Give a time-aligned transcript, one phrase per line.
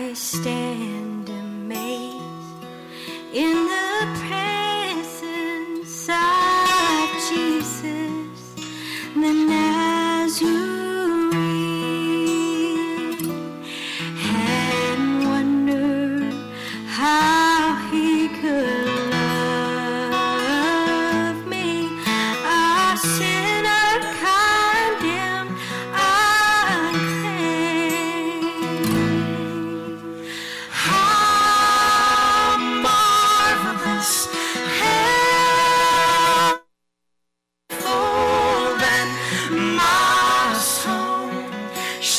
[0.00, 1.09] I stand.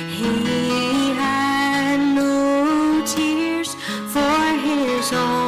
[0.08, 3.74] He had no tears
[4.12, 5.39] for his own.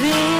[0.00, 0.39] living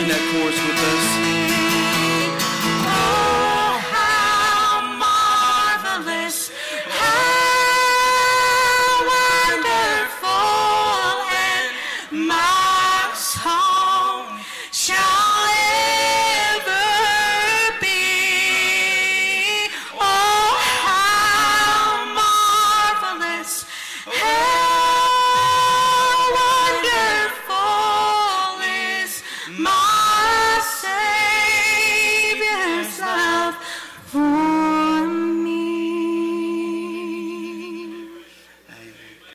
[0.00, 1.29] sing that chorus with us?